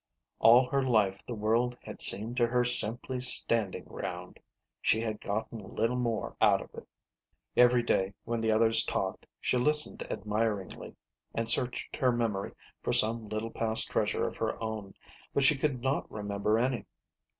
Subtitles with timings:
[0.39, 4.39] All her life the world had seemed to her simply standing ground;
[4.81, 6.87] she had gotten little more out of it.
[7.55, 10.95] Every day, when the others talked, she listened admiring ly,
[11.35, 12.51] and searched her memory
[12.81, 14.95] for some little past treasure of her own,
[15.35, 16.85] but she could not remember any.